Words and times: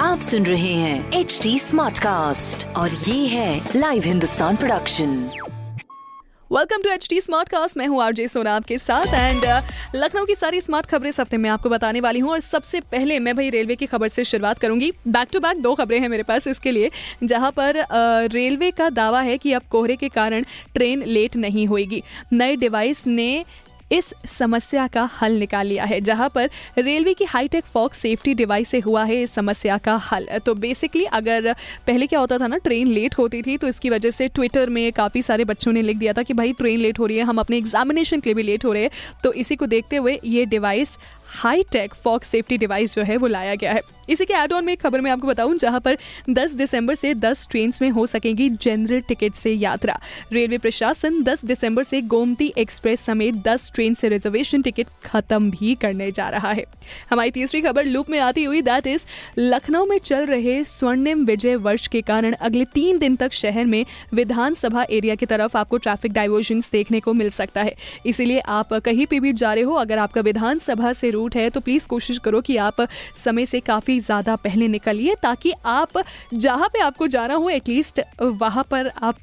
आप 0.00 0.20
सुन 0.20 0.46
रहे 0.46 0.72
हैं 0.74 1.12
एच 1.12 1.38
डी 1.42 1.58
स्मार्ट 1.58 1.98
कास्ट 1.98 2.66
और 2.76 2.90
ये 2.90 3.26
है 3.26 3.64
live 3.76 4.02
Hindustan 4.02 4.56
production 4.56 5.14
welcome 6.50 6.82
to 6.82 6.90
H 6.90 7.06
T 7.10 7.20
smart 7.20 7.48
cast 7.48 7.76
मैं 7.76 7.86
हूँ 7.86 8.02
आरजे 8.02 8.26
सोना 8.28 8.54
आपके 8.56 8.78
साथ 8.78 9.14
एंड 9.14 9.44
लखनऊ 9.94 10.24
की 10.24 10.34
सारी 10.34 10.60
स्मार्ट 10.60 10.86
खबरें 10.86 11.08
इस 11.10 11.20
हफ़्ते 11.20 11.36
मैं 11.36 11.50
आपको 11.50 11.68
बताने 11.68 12.00
वाली 12.00 12.18
हूँ 12.18 12.30
और 12.30 12.40
सबसे 12.40 12.80
पहले 12.80 13.18
मैं 13.18 13.36
भाई 13.36 13.50
रेलवे 13.50 13.76
की 13.76 13.86
खबर 13.86 14.08
से 14.08 14.24
शुरुआत 14.24 14.58
करूँगी। 14.58 14.92
बैक 15.08 15.28
टू 15.32 15.40
बैक 15.40 15.62
दो 15.62 15.74
खबरें 15.74 16.00
हैं 16.00 16.08
मेरे 16.08 16.22
पास 16.22 16.46
इसके 16.46 16.70
लिए 16.70 16.90
जहाँ 17.24 17.50
पर 17.50 17.76
अ, 17.76 17.86
रेलवे 18.32 18.70
का 18.70 18.90
दावा 18.90 19.20
है 19.20 19.38
कि 19.38 19.52
अब 19.52 19.62
कोहरे 19.70 19.96
के 19.96 20.08
कारण 20.08 20.44
ट्रेन 20.74 21.02
लेट 21.06 21.36
नहीं 21.36 21.66
होगी 21.66 22.02
नए 22.32 22.56
डिवाइस 22.56 23.06
ने 23.06 23.44
इस 23.90 24.12
समस्या 24.28 24.86
का 24.86 25.08
हल 25.12 25.32
निकाल 25.34 25.66
लिया 25.66 25.84
है, 25.84 26.00
जहाँ 26.00 26.28
पर 26.28 26.50
रेलवे 26.78 27.14
की 27.14 27.24
हाईटेक 27.24 27.64
फॉक्स 27.64 27.98
सेफ्टी 27.98 28.34
डिवाइस 28.34 28.68
से 28.68 28.78
हुआ 28.80 29.04
है 29.04 29.20
इस 29.22 29.32
समस्या 29.34 29.78
का 29.78 29.96
हल। 30.04 30.26
तो 30.46 30.54
बेसिकली 30.56 31.04
अगर 31.04 31.52
पहले 31.86 32.06
क्या 32.06 32.20
होता 32.20 32.38
था 32.38 32.46
ना, 32.46 32.56
ट्रेन 32.58 32.88
लेट 32.88 33.18
होती 33.18 33.42
थी 33.42 33.56
तो 33.56 33.68
इसकी 33.68 33.90
वजह 33.90 34.10
से 34.10 34.28
ट्विटर 34.28 34.70
में 34.70 34.92
काफ़ी 34.92 35.22
सारे 35.22 35.44
बच्चों 35.44 35.72
ने 35.72 35.82
लिख 35.82 35.96
दिया 35.96 36.12
था 36.12 36.22
कि 36.22 36.34
भाई 36.34 36.52
ट्रेन 36.52 36.78
लेट 36.80 36.98
हो 36.98 37.06
रही 37.06 37.16
है, 37.16 37.24
हम 37.24 37.38
अपने 37.38 37.56
एग्जामिनेशन 37.56 38.20
के 38.20 38.30
लिए 38.30 38.34
भी 38.34 38.42
लेट 38.42 38.64
हो 38.64 38.72
रहे 38.72 38.82
हैं। 38.82 38.90
तो 39.24 39.32
इसी 39.34 39.56
को 39.56 39.66
देखते 39.66 39.96
हुए 39.96 40.18
ये 40.24 40.44
डिवाइस 40.46 40.96
हाई 41.30 41.62
टेक 41.72 41.94
फॉक 41.94 42.24
सेफ्टी 42.24 42.58
डिवाइस 42.58 42.94
जो 42.94 43.02
है 43.02 43.16
वो 43.16 43.26
लाया 43.26 43.54
गया 43.54 43.72
है। 43.72 43.80
इसी 44.08 44.24
के 44.24 44.34
एड 44.34 44.52
ऑन 44.52 44.64
में 44.64 44.72
एक 44.72 44.80
खबर 44.80 45.00
मैं 45.00 45.10
आपको 45.10 45.26
बताऊँ, 45.26 45.56
जहाँ 45.58 45.80
पर 45.80 45.96
10 46.30 46.52
दिसंबर 46.52 46.94
से 46.94 47.14
10 47.14 47.46
ट्रेन 47.50 47.72
में 47.82 47.88
हो 47.90 48.06
सकेगी 48.06 48.48
जनरल 48.50 49.00
टिकट 49.00 49.34
से 49.34 49.52
यात्रा। 49.52 49.98
रेलवे 50.32 50.58
प्रशासन 50.58 51.22
10 51.22 51.44
दिसंबर 51.44 51.82
से 51.82 52.00
गोमती 52.02 52.52
एक्सप्रेस 52.58 53.00
समेत 53.00 53.34
10 53.34 53.70
ट्रेन 53.74 53.94
से 53.94 54.08
रिजर्वेशन 54.08 54.62
टिकट 54.62 54.86
खत्म 55.04 55.50
भी 55.50 55.74
करने 55.74 56.10
जा 56.10 56.28
रहा 56.28 56.52
है। 56.52 56.64
हमारी 57.10 57.30
तीसरी 57.30 57.60
खबर 57.60 57.84
लूप 57.84 58.10
में 58.10 58.18
आती 58.18 58.44
हुई 58.44 58.62
दैट 58.62 58.86
इज़ 58.86 59.04
लखनऊ 59.38 59.86
में 59.86 59.98
चल 59.98 60.26
रहे 60.26 60.64
स्वर्णिम 60.64 61.24
विजय 61.24 61.56
वर्ष 61.56 61.86
के 61.86 62.00
कारण 62.00 62.32
अगले 62.32 62.64
तीन 62.64 62.98
दिन 62.98 63.16
तक 63.16 63.32
शहर 63.32 63.64
में 63.64 63.84
विधानसभा 64.14 64.86
एरिया 64.90 65.14
की 65.14 65.26
तरफ़ 65.26 65.56
आपको 65.56 65.76
ट्रैफ़िक 65.76 66.12
डाइवर्जन 66.12 66.60
देखने 66.72 67.00
को 67.00 67.12
मिल 67.12 67.30
सकता 67.30 67.62
है। 67.62 67.74
इसीलिए 68.06 68.38
आप 68.38 68.72
कहीं 68.74 69.06
पे 69.06 69.20
भी 69.20 69.32
जा 69.32 69.52
रहे 69.54 69.64
हो, 69.64 69.74
अगर 69.74 69.98
आपका 69.98 70.20
विधानसभा 70.20 70.92
से 70.92 71.10
रूट 71.20 71.36
है 71.36 71.48
तो 71.50 71.60
प्लीज़ 71.60 71.88
कोशिश 71.88 72.18
करो 72.18 72.40
कि 72.40 72.56
आप 72.60 72.86
समय 73.24 73.46
से 73.46 73.60
काफ़ी 73.62 74.00
ज़्यादा 74.02 74.36
पहले 74.44 74.68
निकलिए 74.68 75.14
ताकि 75.22 75.52
आप 75.68 76.02
जहाँ 76.34 76.68
पे 76.68 76.80
आपको 76.82 77.06
जाना 77.08 77.34
हो 77.34 77.48
एटलीस्ट 77.50 78.00
वहाँ 78.22 78.64
पर 78.70 78.90
आप 79.02 79.16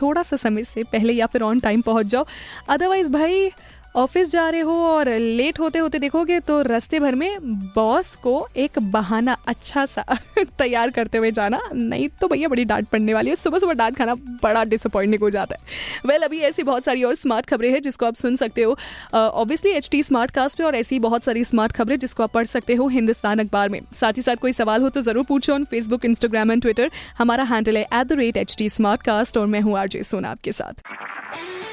थोड़ा 0.00 0.22
सा 0.22 0.36
समय 0.36 0.64
से 0.64 0.82
पहले 0.92 1.12
या 1.12 1.26
फिर 1.26 1.42
ऑन 1.42 1.60
टाइम 1.60 1.80
पहुँच 1.82 2.06
जाओ। 2.06 2.26
अदरवाइज़ 2.68 3.08
भाई 3.10 3.50
ऑफ़िस 3.94 4.30
जा 4.30 4.48
रहे 4.50 4.60
हो 4.60 4.72
और 4.84 5.08
लेट 5.08 5.58
होते 5.60 5.78
होते 5.78 5.98
देखोगे 5.98 6.38
तो 6.40 6.60
रास्ते 6.62 7.00
भर 7.00 7.14
में 7.14 7.36
बॉस 7.74 8.14
को 8.16 8.46
एक 8.56 8.78
बहाना 8.92 9.36
अच्छा 9.48 9.84
सा 9.86 10.04
तैयार 10.58 10.90
करते 10.90 11.18
हुए 11.18 11.30
जाना। 11.32 11.60
नहीं 11.72 12.08
तो 12.20 12.28
भैया 12.28 12.48
बड़ी 12.48 12.64
डांट 12.64 12.88
पड़ने 12.88 13.14
वाली 13.14 13.30
है। 13.30 13.36
सुबह 13.36 13.58
सुबह 13.58 13.74
डांट 13.74 13.96
खाना 13.96 14.14
बड़ा 14.14 14.64
डिसअपॉइंटिंग 14.64 15.22
हो 15.22 15.30
जाता 15.30 15.54
है। 15.54 15.62
वेल 16.06 16.16
well, 16.16 16.24
अभी 16.24 16.38
ऐसी 16.40 16.62
बहुत 16.62 16.84
सारी 16.84 17.04
और 17.04 17.14
स्मार्ट 17.14 17.46
खबरें 17.46 17.70
हैं 17.72 17.82
जिसको 17.82 18.06
आप 18.06 18.14
सुन 18.14 18.36
सकते 18.36 18.62
हो। 18.62 18.76
Obviously 19.14 19.70
H 19.70 19.88
T 19.90 20.02
smart 20.02 20.30
cast 20.30 20.58
पे 20.58 20.64
और 20.64 20.74
ऐसी 20.74 20.98
बहुत 21.00 21.24
सारी 21.24 21.44
स्मार्ट 21.44 21.72
खबरें 21.72 21.98
जिसको 21.98 22.22
आप 22.22 22.32
पढ़ 22.32 22.46
सकते 22.46 22.74
हो 22.74 22.88
हिंदुस्तान 22.88 23.38
अखबार 23.38 23.68
में। 23.68 23.80
साथ 24.00 24.12
ही 24.12 24.22
साथ 24.22 24.36
कोई 24.36 24.52
सवाल 24.52 24.82
हो 24.82 24.88
तो 24.88 25.00
ज़रूर 25.02 25.24
पूछो 25.24 25.54
on 25.54 25.64
Facebook 25.64 26.04
Instagram 26.04 26.52
and 26.52 26.62
Twitter 26.62 26.90
हमारा 27.18 27.44
हैंडल 27.44 27.76
है 27.76 27.82
at 27.84 28.06
the 28.06 28.12
rate 28.14 28.36
H 28.36 28.54
T 28.58 28.68
smart 28.70 29.02
cast 29.02 29.38
और 29.38 29.46
मैं 29.46 29.60
हूँ 29.60 29.78
आरजे 29.78 30.02
सोना 30.02 30.30
आपके 30.30 30.52
साथ। 30.52 30.82